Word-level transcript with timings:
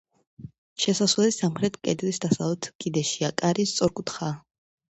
შესასვლელი 0.85 1.33
სამხრეთ 1.35 1.77
კედლის 1.89 2.21
დასავლეთ 2.25 2.71
კიდეშია, 2.85 3.33
კარი 3.45 3.69
სწორკუთხაა. 3.77 4.35